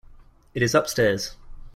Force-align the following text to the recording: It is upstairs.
It 0.55 0.63
is 0.63 0.73
upstairs. 0.73 1.35